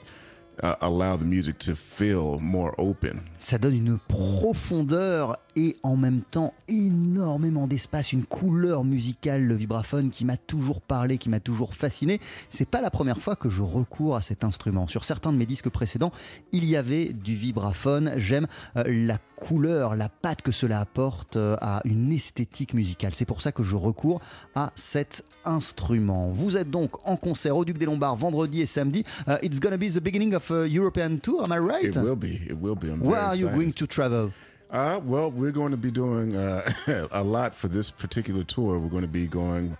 uh, 0.64 0.76
allow 0.82 1.16
the 1.16 1.26
music 1.26 1.58
to 1.60 1.76
feel 1.76 2.40
more 2.40 2.74
open. 2.78 3.22
Ça 3.40 3.58
donne 3.58 3.76
une 3.76 4.00
profondeur 4.08 5.38
et 5.56 5.76
en 5.84 5.96
même 5.96 6.22
temps 6.22 6.54
énormément 6.68 7.68
d'espace, 7.68 8.14
une 8.14 8.26
couleur 8.26 8.84
musicale, 8.84 9.44
le 9.46 9.56
vibraphone 9.56 10.10
qui 10.10 10.26
m'a 10.26 10.38
toujours 10.38 10.82
parlé, 10.82 11.18
qui 11.18 11.30
m'a 11.30 11.40
toujours 11.40 11.74
fasciné. 11.74 12.20
C'est 12.50 12.68
pas 12.68 12.82
la 12.82 12.92
première 12.92 13.20
fois 13.20 13.36
que 13.36 13.50
je 13.50 13.62
recours 13.64 14.16
à 14.16 14.22
cet 14.22 14.44
instrument. 14.44 14.88
Sur 14.88 15.06
certains 15.06 15.32
de 15.32 15.38
mes 15.38 15.46
disques 15.46 15.70
précédents, 15.70 16.12
il 16.52 16.66
y 16.66 16.76
avait 16.76 17.14
du 17.14 17.36
vibraphone. 17.36 18.14
J'aime 18.18 18.48
euh, 18.76 18.84
la 18.88 19.18
couleur, 19.36 19.96
la 19.96 20.10
patte 20.10 20.42
que 20.42 20.52
cela 20.52 20.80
apporte 20.80 21.36
euh, 21.36 21.56
à 21.62 21.82
une 21.86 22.12
esthétique 22.12 22.74
musicale. 22.74 23.12
C'est 23.14 23.26
pour 23.26 23.42
ça 23.42 23.52
que 23.52 23.64
je 23.64 23.76
recours 23.76 24.22
à 24.56 24.72
cet 24.76 25.24
instrument. 25.46 26.28
Vous 26.28 26.58
êtes 26.58 26.70
donc 26.70 26.92
en 27.08 27.18
concert 27.18 27.56
au 27.56 27.66
Duc 27.66 27.78
des 27.78 27.86
Lombards 27.86 28.16
vendredi 28.16 28.62
et 28.62 28.66
samedi. 28.66 29.04
Uh, 29.28 29.34
it's 29.42 29.60
gonna 29.60 29.78
be 29.78 29.92
the 29.92 30.02
beginning 30.02 30.34
of 30.34 30.50
a 30.52 30.68
European 30.68 31.18
tour, 31.18 31.44
am 31.46 31.52
I 31.52 31.60
right? 31.60 31.96
It 31.96 31.98
will 31.98 32.16
be. 32.16 32.42
It 32.50 32.58
will 32.60 32.76
be. 32.76 32.88
I'm 32.88 33.02
Where 33.02 33.20
are 33.20 33.36
you 33.36 33.50
going 33.50 33.72
to 33.72 33.86
travel? 33.86 34.32
Uh, 34.72 35.00
well, 35.04 35.32
we're 35.32 35.52
going 35.52 35.72
to 35.72 35.78
be 35.78 35.92
doing 35.92 36.36
uh, 36.36 36.72
a 37.12 37.24
lot 37.24 37.54
for 37.56 37.68
this 37.68 37.90
particular 37.92 38.44
tour. 38.44 38.80
We're 38.80 38.90
going 38.90 39.04
to 39.04 39.08
be 39.08 39.28
going 39.28 39.78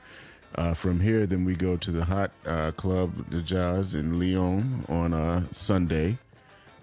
uh, 0.56 0.74
from 0.74 1.00
here, 1.00 1.26
then 1.26 1.44
we 1.44 1.56
go 1.56 1.76
to 1.78 1.92
the 1.92 2.06
Hot 2.06 2.32
uh, 2.46 2.72
Club 2.72 3.30
de 3.30 3.42
Jazz 3.42 3.96
in 3.96 4.20
Lyon 4.20 4.86
on 4.88 5.14
uh, 5.14 5.44
Sunday. 5.52 6.18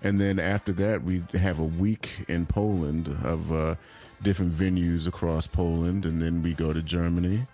And 0.02 0.20
then 0.20 0.38
after 0.38 0.72
that, 0.72 1.02
we 1.02 1.22
have 1.32 1.58
a 1.58 1.64
week 1.64 2.10
in 2.28 2.44
Poland 2.44 3.08
of 3.22 3.50
uh, 3.52 3.76
different 4.22 4.52
venues 4.52 5.06
across 5.06 5.46
Poland. 5.46 6.04
And 6.04 6.20
then 6.20 6.42
we 6.42 6.54
go 6.54 6.72
to 6.72 6.82
Germany. 6.82 7.46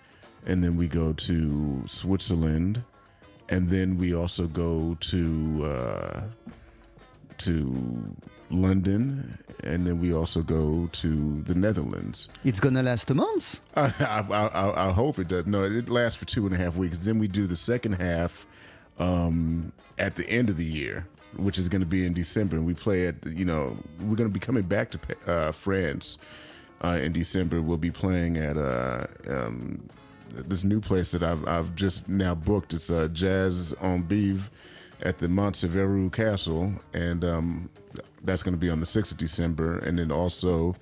And 0.47 0.65
then 0.65 0.77
we 0.77 0.89
go 0.89 1.13
to 1.13 1.83
Switzerland. 1.87 2.83
And 3.49 3.69
then 3.69 3.97
we 3.97 4.15
also 4.15 4.47
go 4.47 4.97
to 5.01 5.65
uh, 5.65 6.21
to 7.39 8.17
London, 8.51 9.39
and 9.65 9.87
then 9.87 10.01
we 10.01 10.13
also 10.15 10.43
go 10.43 10.89
to 10.93 11.43
the 11.43 11.55
Netherlands. 11.55 12.29
It's 12.45 12.61
gonna 12.61 12.83
last 12.83 13.11
a 13.11 13.15
month. 13.15 13.61
I, 13.77 13.93
I, 14.01 14.21
I, 14.21 14.89
I 14.89 14.93
hope 14.93 15.19
it 15.19 15.29
does. 15.29 15.47
No, 15.47 15.65
it 15.65 15.89
lasts 15.89 16.19
for 16.19 16.25
two 16.25 16.47
and 16.47 16.55
a 16.55 16.59
half 16.59 16.77
weeks. 16.77 16.99
Then 16.99 17.19
we 17.19 17.29
do 17.29 17.47
the 17.47 17.57
second 17.57 17.95
half 17.95 18.47
um, 18.99 19.73
at 19.99 20.17
the 20.17 20.29
end 20.29 20.51
of 20.51 20.57
the 20.57 20.65
year, 20.65 21.07
which 21.37 21.59
is 21.59 21.69
going 21.69 21.81
to 21.81 21.87
be 21.87 22.05
in 22.05 22.13
December. 22.13 22.57
And 22.57 22.67
we 22.67 22.75
play 22.75 23.07
at, 23.07 23.15
you 23.27 23.45
know, 23.45 23.77
we're 24.01 24.17
going 24.17 24.29
to 24.29 24.35
be 24.35 24.41
coming 24.41 24.63
back 24.63 24.91
to 24.93 25.01
uh, 25.27 25.53
France 25.53 26.19
uh, 26.83 26.99
in 27.01 27.13
December. 27.13 27.61
We'll 27.61 27.77
be 27.77 27.91
playing 27.91 28.37
at 28.37 28.57
uh, 28.57 29.07
um, 29.29 29.89
this 30.31 30.65
new 30.65 30.81
place 30.81 31.13
that 31.13 31.23
I've, 31.23 31.47
I've 31.47 31.75
just 31.75 32.09
now 32.09 32.35
booked. 32.35 32.75
It's 32.75 32.91
uh, 32.91 33.09
Jazz 33.09 33.75
on 33.81 34.03
Beeve 34.03 34.51
at 35.03 35.19
the 35.19 35.27
Montseveru 35.27 36.13
Castle, 36.13 36.73
and 36.93 37.25
um, 37.25 37.71
that's 38.25 38.43
going 38.43 38.55
to 38.55 38.59
be 38.59 38.71
on 38.71 38.81
the 38.81 38.87
6th 38.87 39.13
of 39.13 39.19
December. 39.19 39.79
And 39.79 39.99
then 39.99 40.11
also 40.11 40.75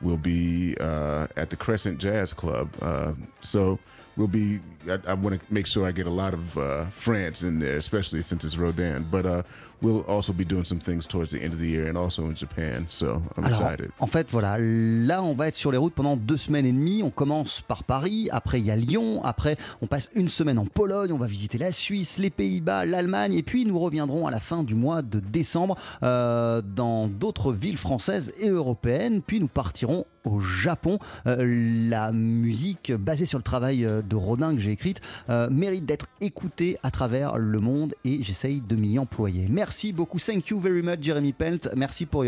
we'll 0.00 0.16
be 0.16 0.76
uh, 0.80 1.26
at 1.36 1.50
the 1.50 1.56
Crescent 1.56 1.98
Jazz 1.98 2.32
Club. 2.32 2.70
Uh, 2.82 3.12
so 3.40 3.78
we'll 4.16 4.28
be, 4.28 4.60
I, 4.88 4.98
I 5.08 5.14
want 5.14 5.40
to 5.40 5.52
make 5.52 5.66
sure 5.66 5.86
I 5.86 5.92
get 5.92 6.06
a 6.06 6.10
lot 6.10 6.34
of 6.34 6.58
uh, 6.58 6.86
France 6.86 7.42
in 7.42 7.58
there, 7.58 7.76
especially 7.78 8.22
since 8.22 8.44
it's 8.44 8.56
Rodin. 8.56 9.06
But 9.10 9.26
uh, 9.26 9.42
we'll 9.82 10.04
also 10.08 10.32
be 10.32 10.44
doing 10.44 10.64
some 10.64 10.78
things 10.78 11.06
towards 11.06 11.32
the 11.32 11.42
end 11.42 11.52
of 11.52 11.58
the 11.58 11.66
year 11.68 11.88
and 11.88 11.96
also 11.96 12.26
in 12.26 12.34
Japan. 12.34 12.86
So 12.88 13.22
I'm 13.36 13.44
Alors, 13.44 13.60
excited. 13.60 13.90
en 13.98 14.06
fait, 14.06 14.28
voilà, 14.30 14.56
là, 14.58 15.22
on 15.22 15.34
va 15.34 15.48
être 15.48 15.56
sur 15.56 15.72
les 15.72 15.78
routes 15.78 15.94
pendant 15.94 16.16
deux 16.16 16.36
semaines 16.36 16.66
et 16.66 16.72
demie. 16.72 17.02
On 17.02 17.10
commence 17.10 17.60
par 17.60 17.84
Paris, 17.84 18.28
après 18.32 18.60
il 18.60 18.66
y 18.66 18.70
a 18.70 18.76
Lyon, 18.76 19.22
après 19.24 19.56
on 19.80 19.86
passe 19.86 20.10
une 20.14 20.28
semaine 20.28 20.58
en 20.58 20.66
Pologne, 20.66 21.12
on 21.12 21.18
va 21.18 21.26
visiter 21.26 21.58
la 21.58 21.72
Suisse, 21.72 22.18
les 22.18 22.30
Pays-Bas, 22.30 22.84
l'Allemagne, 22.84 23.34
et 23.34 23.42
puis 23.42 23.64
nous 23.64 23.78
reviendrons 23.78 24.26
à 24.26 24.30
la 24.30 24.40
fin 24.40 24.62
du 24.62 24.74
mois 24.74 25.02
de 25.02 25.20
décembre 25.20 25.76
euh, 26.02 26.62
dans 26.62 27.08
d'autres 27.08 27.52
villes 27.52 27.76
françaises 27.76 28.32
et 28.38 28.48
européennes. 28.48 29.20
Puis 29.26 29.40
nous 29.40 29.48
partirons 29.48 30.06
au 30.24 30.40
Japon. 30.40 30.98
Euh, 31.26 31.88
la 31.88 32.12
musique 32.12 32.92
basée 32.92 33.26
sur 33.26 33.38
le 33.38 33.42
travail 33.42 33.84
euh, 33.84 34.02
de 34.02 34.16
Rodin 34.16 34.54
que 34.54 34.60
j'ai 34.60 34.70
écrite 34.70 35.00
euh, 35.30 35.48
mérite 35.50 35.84
d'être 35.84 36.06
écoutée 36.20 36.78
à 36.82 36.90
travers 36.90 37.38
le 37.38 37.60
monde 37.60 37.94
et 38.04 38.22
j'essaye 38.22 38.60
de 38.60 38.76
m'y 38.76 38.98
employer. 38.98 39.48
Merci 39.50 39.71
beaucoup, 39.92 40.18
thank 40.18 40.48
you 40.48 40.60
very 40.60 40.82
much 40.82 40.98
Jeremy 41.02 41.32
Pelt, 41.32 41.68
merci 41.76 42.06
pour- 42.06 42.24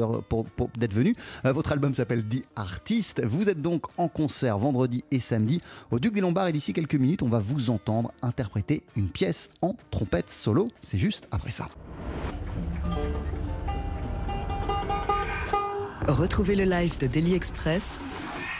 d'être 0.76 0.94
venu. 0.94 1.14
Euh, 1.44 1.52
votre 1.52 1.72
album 1.72 1.94
s'appelle 1.94 2.24
The 2.24 2.44
Artist. 2.56 3.22
Vous 3.24 3.48
êtes 3.48 3.60
donc 3.62 3.84
en 3.98 4.08
concert 4.08 4.58
vendredi 4.58 5.04
et 5.10 5.20
samedi 5.20 5.60
au 5.90 5.98
Duc 5.98 6.14
des 6.14 6.20
Lombards 6.20 6.48
et 6.48 6.52
d'ici 6.52 6.72
quelques 6.72 6.94
minutes 6.94 7.22
on 7.22 7.28
va 7.28 7.38
vous 7.38 7.70
entendre 7.70 8.12
interpréter 8.22 8.82
une 8.96 9.08
pièce 9.08 9.48
en 9.62 9.76
trompette 9.90 10.30
solo. 10.30 10.68
C'est 10.80 10.98
juste 10.98 11.28
après 11.30 11.50
ça. 11.50 11.68
Retrouvez 16.06 16.54
le 16.54 16.64
live 16.64 16.98
de 16.98 17.06
Daily 17.06 17.34
Express 17.34 17.98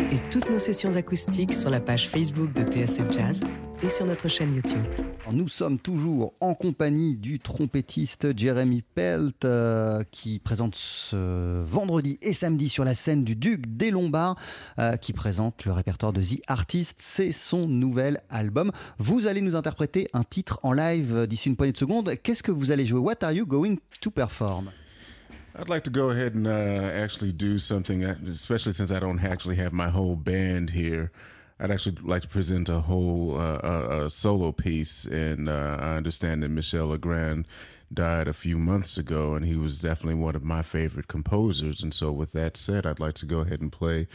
et 0.01 0.19
toutes 0.31 0.51
nos 0.51 0.59
sessions 0.59 0.97
acoustiques 0.97 1.53
sur 1.53 1.71
la 1.71 1.81
page 1.81 2.09
Facebook 2.09 2.53
de 2.55 2.63
TSF 2.63 3.11
Jazz 3.13 3.41
et 3.85 3.91
sur 3.91 4.07
notre 4.07 4.29
chaîne 4.29 4.55
YouTube. 4.55 4.83
Nous 5.31 5.49
sommes 5.49 5.79
toujours 5.79 6.33
en 6.41 6.55
compagnie 6.55 7.17
du 7.17 7.39
trompettiste 7.39 8.37
Jeremy 8.37 8.83
Pelt 8.83 9.45
euh, 9.45 10.03
qui 10.11 10.39
présente 10.39 10.75
ce 10.75 11.63
vendredi 11.63 12.19
et 12.23 12.33
samedi 12.33 12.71
sur 12.71 12.85
la 12.85 12.95
scène 12.95 13.25
du 13.25 13.37
Duc 13.37 13.67
des 13.67 13.91
Lombards 13.91 14.37
euh, 14.79 14.97
qui 14.97 15.13
présente 15.13 15.67
le 15.67 15.73
répertoire 15.73 16.15
de 16.15 16.23
The 16.23 16.41
Artist. 16.47 16.97
C'est 16.99 17.33
son 17.33 17.69
nouvel 17.69 18.23
album. 18.31 18.73
Vous 18.99 19.27
allez 19.27 19.43
nous 19.43 19.55
interpréter 19.55 20.09
un 20.15 20.25
titre 20.25 20.61
en 20.63 20.73
live 20.73 21.27
d'ici 21.27 21.51
une 21.51 21.57
poignée 21.57 21.73
de 21.73 21.79
secondes. 21.79 22.15
Qu'est-ce 22.23 22.43
que 22.43 22.53
vous 22.53 22.71
allez 22.71 22.87
jouer? 22.87 23.01
What 23.01 23.23
are 23.23 23.33
you 23.33 23.45
going 23.45 23.77
to 24.01 24.11
perform? 24.11 24.71
I'd 25.59 25.69
like 25.69 25.85
to 25.85 25.91
go 25.91 26.11
ahead 26.11 26.35
and 26.35 26.47
uh, 26.47 27.03
actually 27.03 27.33
do 27.33 27.59
something, 27.59 28.01
that, 28.01 28.17
especially 28.27 28.73
since 28.73 28.91
I 28.91 28.99
don't 28.99 29.23
actually 29.23 29.57
have 29.57 29.73
my 29.73 29.91
whole 29.91 30.17
band 30.17 30.71
here. 30.71 31.11
I'd 31.59 31.71
actually 31.71 31.97
like 32.03 32.23
to 32.23 32.29
present 32.29 32.69
a 32.69 32.81
whole 32.81 33.39
uh, 33.39 33.61
a, 33.63 34.07
a 34.07 34.11
solo 34.11 34.53
piece, 34.53 35.07
and 35.07 35.49
uh, 35.49 35.79
I 35.81 35.97
understand 35.97 36.43
that 36.43 36.49
Michel 36.49 36.89
Legrand 36.89 37.47
died 37.93 38.27
a 38.27 38.33
few 38.33 38.59
months 38.59 38.99
ago, 38.99 39.35
and 39.35 39.47
he 39.47 39.57
was 39.57 39.79
definitely 39.79 40.21
one 40.21 40.35
of 40.35 40.43
my 40.43 40.63
favorite 40.63 41.07
composers. 41.07 41.83
And 41.83 41.95
so, 41.95 42.11
with 42.11 42.33
that 42.33 42.57
said, 42.57 42.87
I'd 42.87 42.99
like 42.99 43.15
to 43.17 43.27
go 43.27 43.41
ahead 43.41 43.61
and 43.61 43.71
play 43.71 44.09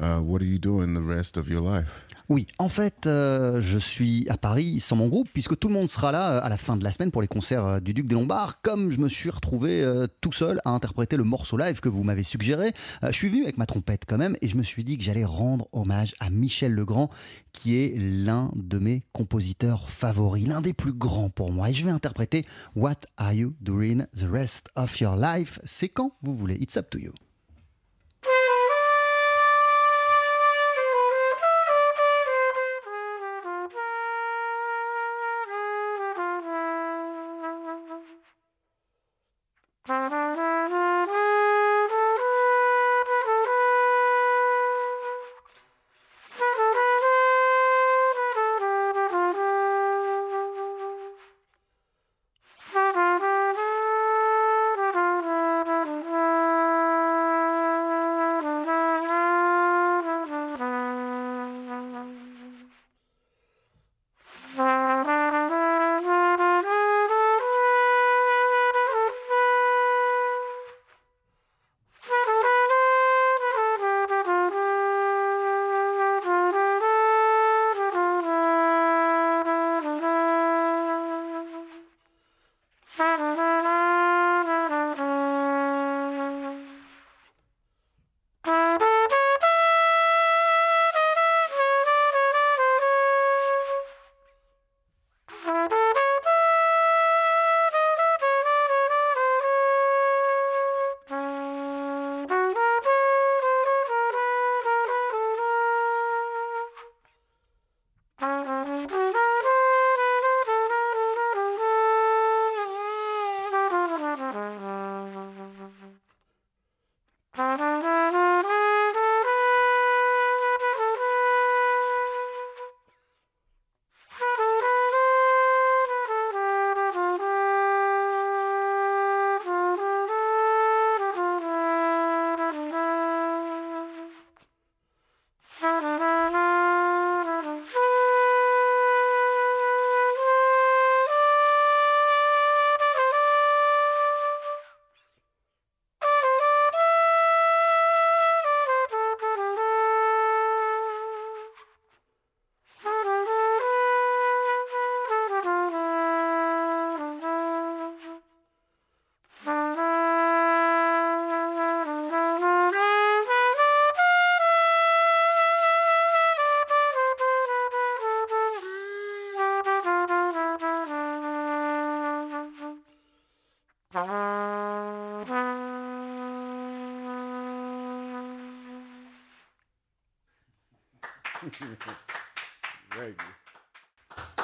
uh, 0.00 0.20
what 0.20 0.40
are 0.40 0.46
you 0.46 0.58
doing 0.58 0.94
the 0.94 1.06
rest 1.06 1.36
of 1.36 1.48
your 1.48 1.62
life? 1.62 2.06
Oui, 2.28 2.46
en 2.58 2.68
fait, 2.68 3.06
euh, 3.06 3.60
je 3.60 3.76
suis 3.76 4.26
à 4.30 4.38
Paris 4.38 4.80
sans 4.80 4.96
mon 4.96 5.08
groupe, 5.08 5.28
puisque 5.34 5.58
tout 5.58 5.68
le 5.68 5.74
monde 5.74 5.90
sera 5.90 6.12
là 6.12 6.36
euh, 6.36 6.40
à 6.42 6.48
la 6.48 6.56
fin 6.56 6.76
de 6.76 6.84
la 6.84 6.92
semaine 6.92 7.10
pour 7.10 7.20
les 7.20 7.28
concerts 7.28 7.66
euh, 7.66 7.80
du 7.80 7.92
Duc 7.92 8.06
des 8.06 8.14
Lombards. 8.14 8.62
Comme 8.62 8.90
je 8.90 8.98
me 9.00 9.08
suis 9.08 9.28
retrouvé 9.28 9.82
euh, 9.82 10.06
tout 10.20 10.32
seul 10.32 10.60
à 10.64 10.70
interpréter 10.70 11.16
le 11.16 11.24
morceau 11.24 11.58
live 11.58 11.80
que 11.80 11.90
vous 11.90 12.04
m'avez 12.04 12.22
suggéré, 12.22 12.72
euh, 13.02 13.08
je 13.08 13.12
suis 13.12 13.28
venu 13.28 13.42
avec 13.42 13.58
ma 13.58 13.66
trompette 13.66 14.04
quand 14.08 14.18
même, 14.18 14.36
et 14.40 14.48
je 14.48 14.56
me 14.56 14.62
suis 14.62 14.84
dit 14.84 14.96
que 14.96 15.04
j'allais 15.04 15.24
rendre 15.24 15.68
hommage 15.72 16.14
à 16.20 16.30
Michel 16.30 16.72
Legrand, 16.72 17.10
qui 17.52 17.76
est 17.76 17.98
l'un 17.98 18.50
de 18.54 18.78
mes 18.78 19.02
compositeurs 19.12 19.90
favoris, 19.90 20.46
l'un 20.46 20.62
des 20.62 20.72
plus 20.72 20.94
grands 20.94 21.28
pour 21.28 21.52
moi. 21.52 21.68
Et 21.68 21.74
je 21.74 21.84
vais 21.84 21.90
interpréter 21.90 22.46
What 22.76 23.00
Are 23.18 23.34
You 23.34 23.54
Doing 23.60 24.04
the 24.16 24.26
Rest 24.30 24.70
of 24.76 24.98
Your 25.00 25.16
Life? 25.16 25.58
C'est 25.64 25.88
quand 25.88 26.12
vous 26.22 26.34
voulez, 26.34 26.54
it's 26.54 26.76
up 26.78 26.88
to 26.88 26.98
you. 26.98 27.12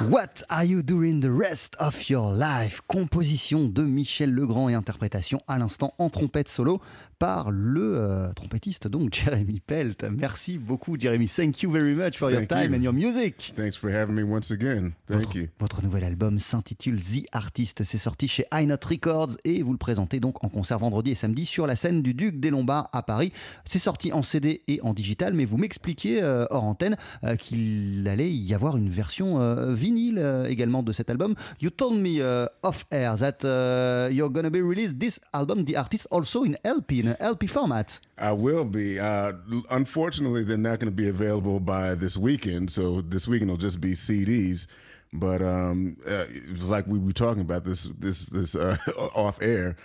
What 0.01 0.45
are 0.49 0.65
you 0.65 0.83
doing 0.83 1.21
the 1.21 1.33
rest 1.33 1.75
of 1.81 2.09
your 2.09 2.33
life? 2.33 2.81
Composition 2.87 3.65
de 3.65 3.83
Michel 3.83 4.33
Legrand 4.33 4.69
et 4.69 4.75
interprétation 4.75 5.41
à 5.49 5.59
l'instant 5.59 5.93
en 5.99 6.09
trompette 6.09 6.49
solo 6.49 6.81
par 7.19 7.51
le 7.51 7.97
euh, 7.97 8.33
trompettiste 8.35 8.89
donc 8.89 9.13
Jeremy 9.25 9.61
Pelt. 9.61 10.05
Merci 10.11 10.59
beaucoup 10.59 10.99
Jeremy. 10.99 11.29
Thank 11.29 11.63
you 11.63 11.71
very 11.71 11.95
much 11.95 12.17
for 12.19 12.31
your 12.31 12.47
time 12.47 12.71
you. 12.73 12.79
and 12.79 12.83
your 12.83 12.93
music. 12.93 13.53
Thanks 13.57 13.77
for 13.77 13.91
having 13.91 14.15
me 14.15 14.23
once 14.23 14.51
again. 14.51 14.93
Thank 15.09 15.21
Votre, 15.23 15.37
you. 15.37 15.49
votre 15.59 15.83
nouvel 15.83 16.05
album 16.05 16.39
s'intitule 16.39 17.01
The 17.01 17.27
Artist. 17.33 17.83
C'est 17.85 17.99
sorti 17.99 18.29
chez 18.29 18.45
High 18.53 18.67
Note 18.67 18.85
Records 18.85 19.37
et 19.45 19.63
vous 19.63 19.73
le 19.73 19.79
présentez 19.79 20.21
donc 20.21 20.43
en 20.45 20.49
concert 20.49 20.79
vendredi 20.79 21.11
et 21.13 21.15
samedi 21.15 21.45
sur 21.45 21.67
la 21.67 21.77
scène 21.77 22.03
du 22.03 22.15
Duc 22.15 22.41
des 22.41 22.51
Lombards 22.51 22.89
à 22.93 23.03
Paris. 23.03 23.33
C'est 23.65 23.79
sorti 23.79 24.13
en 24.13 24.23
CD 24.23 24.63
et 24.69 24.81
en 24.83 24.95
digital, 24.95 25.35
mais 25.35 25.45
vous 25.45 25.57
m'expliquiez 25.57 26.23
euh, 26.23 26.47
hors 26.51 26.65
antenne 26.65 26.97
euh, 27.25 27.37
qu'il 27.37 28.07
allait 28.09 28.31
y 28.33 28.55
avoir 28.55 28.77
une 28.77 28.89
version 28.89 29.41
euh, 29.41 29.75
vinyle 29.75 30.19
euh, 30.19 30.47
également 30.47 30.83
de 30.83 30.93
cet 30.93 31.11
album. 31.11 31.35
You 31.61 31.71
told 31.71 32.01
me 32.01 32.21
off 32.63 32.85
air 32.91 33.17
that 33.17 33.39
uh, 33.45 34.13
you're 34.13 34.31
gonna 34.31 34.51
be 34.51 34.63
released 34.63 34.99
this 34.99 35.21
album, 35.33 35.65
The 35.65 35.77
Artist, 35.77 36.07
also 36.11 36.45
in 36.45 36.53
LP, 36.65 37.05
in 37.09 37.17
LP 37.21 37.47
format. 37.47 37.99
I 38.17 38.33
will 38.33 38.65
be. 38.65 38.99
Uh, 38.99 39.33
unfortunately, 39.71 40.45
they're 40.45 40.57
not 40.57 40.79
going 40.79 40.91
to 40.91 40.97
be 40.97 41.09
available 41.09 41.61
by 41.61 41.95
this 41.95 42.17
weekend. 42.17 42.71
So 42.71 43.01
this 43.01 43.27
weekend 43.27 43.51
will 43.51 43.59
just 43.59 43.81
be 43.81 43.93
CDs. 43.93 44.67
But 45.13 45.41
um, 45.43 45.97
uh, 46.07 46.27
like 46.63 46.87
we 46.87 46.99
were 46.99 47.13
talking 47.13 47.41
about 47.43 47.65
this 47.65 47.85
this 47.99 48.27
this 48.27 48.55
uh, 48.55 48.77
off 49.15 49.41
air. 49.41 49.77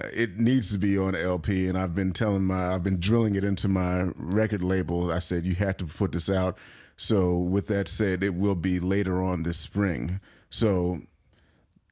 Uh, 0.00 0.06
It 0.12 0.38
needs 0.38 0.70
to 0.72 0.78
be 0.78 0.96
on 0.96 1.16
LP, 1.16 1.66
and 1.66 1.76
I've 1.76 1.94
been 1.94 2.12
telling 2.12 2.44
my 2.44 2.74
I've 2.74 2.84
been 2.84 3.00
drilling 3.00 3.34
it 3.34 3.44
into 3.44 3.66
my 3.68 4.10
record 4.14 4.62
label. 4.62 5.10
I 5.10 5.18
said 5.18 5.44
you 5.44 5.56
have 5.56 5.76
to 5.78 5.86
put 5.86 6.12
this 6.12 6.30
out. 6.30 6.56
So 6.96 7.38
with 7.38 7.66
that 7.68 7.88
said, 7.88 8.22
it 8.22 8.34
will 8.34 8.54
be 8.54 8.78
later 8.78 9.22
on 9.22 9.42
this 9.42 9.56
spring. 9.56 10.20
So 10.50 11.00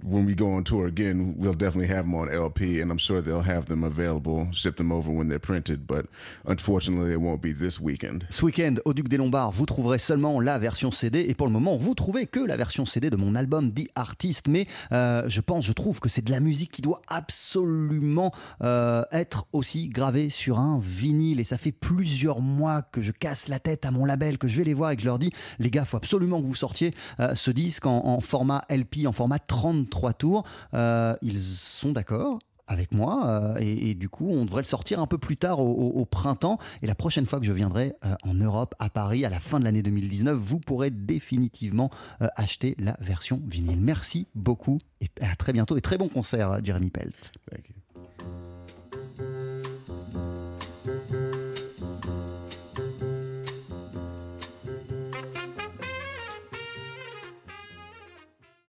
when 0.04 0.24
we 0.24 0.34
go 0.34 0.52
on 0.52 0.62
tour 0.62 0.86
again, 0.86 1.34
we'll 1.36 1.54
definitely 1.54 1.88
have 1.88 2.04
them 2.04 2.14
on 2.14 2.28
LP, 2.28 2.80
and 2.80 2.90
I'm 2.90 2.98
sure 2.98 3.20
they'll 3.20 3.42
have 3.42 3.66
them 3.66 3.82
available, 3.82 4.48
ship 4.52 4.76
them 4.76 4.92
over 4.92 5.10
when 5.10 5.28
they're 5.28 5.40
printed. 5.40 5.86
But 5.86 6.06
unfortunately, 6.46 7.12
it 7.12 7.20
won't 7.20 7.42
be 7.42 7.52
this 7.52 7.80
weekend. 7.80 8.24
Ce 8.30 8.44
week-end, 8.44 8.76
au 8.84 8.94
Duc 8.94 9.08
des 9.08 9.16
Lombards, 9.16 9.52
vous 9.52 9.66
trouverez 9.66 9.98
seulement 9.98 10.40
la 10.40 10.58
version 10.58 10.90
CD. 10.90 11.26
Et 11.28 11.34
pour 11.34 11.46
le 11.46 11.52
moment, 11.52 11.76
vous 11.76 11.94
trouvez 11.94 12.26
que 12.26 12.40
la 12.40 12.56
version 12.56 12.84
CD 12.84 13.10
de 13.10 13.16
mon 13.16 13.34
album 13.34 13.72
The 13.72 13.88
Artist. 13.96 14.46
Mais 14.48 14.66
euh, 14.92 15.24
je 15.28 15.40
pense, 15.40 15.66
je 15.66 15.72
trouve 15.72 15.98
que 15.98 16.08
c'est 16.08 16.22
de 16.22 16.30
la 16.30 16.40
musique 16.40 16.70
qui 16.70 16.82
doit 16.82 17.02
absolument 17.08 18.32
euh, 18.62 19.02
être 19.10 19.46
aussi 19.52 19.88
gravée 19.88 20.30
sur 20.30 20.58
un 20.58 20.80
vinyle. 20.80 21.40
Et 21.40 21.44
ça 21.44 21.58
fait 21.58 21.72
plusieurs 21.72 22.40
mois 22.40 22.82
que 22.82 23.02
je 23.02 23.10
casse 23.10 23.48
la 23.48 23.58
tête 23.58 23.84
à 23.84 23.90
mon 23.90 24.04
label, 24.04 24.38
que 24.38 24.46
je 24.46 24.58
vais 24.58 24.64
les 24.64 24.74
voir 24.74 24.92
et 24.92 24.96
que 24.96 25.02
je 25.02 25.06
leur 25.06 25.18
dis 25.18 25.32
les 25.58 25.70
gars, 25.70 25.84
faut 25.84 25.96
absolument 25.96 26.40
que 26.40 26.46
vous 26.46 26.54
sortiez 26.54 26.94
euh, 27.18 27.34
ce 27.34 27.50
disque 27.50 27.86
en, 27.86 28.06
en 28.06 28.20
format 28.20 28.64
LP, 28.70 29.06
en 29.06 29.12
format 29.12 29.38
33 29.88 30.12
tours. 30.12 30.44
Euh, 30.74 31.16
ils 31.22 31.42
sont 31.42 31.92
d'accord 31.92 32.38
avec 32.70 32.92
moi 32.92 33.26
euh, 33.26 33.56
et, 33.60 33.94
du 33.94 34.10
coup 34.10 34.28
on 34.28 34.44
devrait 34.44 34.60
le 34.60 34.66
sortir 34.66 35.00
un 35.00 35.06
peu 35.06 35.16
plus 35.16 35.38
tard 35.38 35.58
au, 35.58 36.04
printemps 36.04 36.58
et 36.82 36.86
la 36.86 36.94
prochaine 36.94 37.24
fois 37.24 37.40
que 37.40 37.46
je 37.46 37.52
viendrai 37.54 37.94
euh, 38.04 38.14
en 38.24 38.34
Europe 38.34 38.74
à 38.78 38.90
Paris 38.90 39.24
à 39.24 39.30
la 39.30 39.40
fin 39.40 39.58
de 39.58 39.64
l'année 39.64 39.82
2019 39.82 40.36
vous 40.36 40.60
pourrez 40.60 40.90
définitivement 40.90 41.90
acheter 42.20 42.74
la 42.78 42.94
version 43.00 43.40
vinyle 43.46 43.80
merci 43.80 44.26
beaucoup 44.34 44.80
et 45.00 45.08
à 45.22 45.34
très 45.34 45.54
bientôt 45.54 45.78
et 45.78 45.80
très 45.80 45.96
bon 45.96 46.08
concert 46.08 46.62
Jeremy 46.62 46.90
Pelt. 46.90 47.32